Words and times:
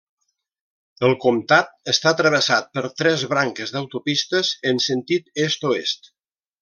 El 1.09 1.11
comtat 1.25 1.91
està 1.93 2.13
travessat 2.21 2.71
per 2.77 2.85
tres 3.03 3.27
branques 3.35 3.75
d'autopistes 3.77 4.51
en 4.73 4.83
sentit 4.87 5.31
est-oest. 5.47 6.11